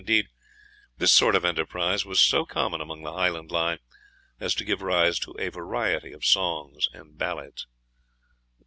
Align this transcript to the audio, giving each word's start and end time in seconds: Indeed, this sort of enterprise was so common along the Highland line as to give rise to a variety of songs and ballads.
Indeed, 0.01 0.29
this 0.97 1.11
sort 1.13 1.35
of 1.35 1.45
enterprise 1.45 2.05
was 2.05 2.19
so 2.19 2.43
common 2.43 2.81
along 2.81 3.03
the 3.03 3.13
Highland 3.13 3.51
line 3.51 3.77
as 4.39 4.55
to 4.55 4.65
give 4.65 4.81
rise 4.81 5.19
to 5.19 5.35
a 5.37 5.49
variety 5.49 6.11
of 6.11 6.25
songs 6.25 6.87
and 6.91 7.19
ballads. 7.19 7.67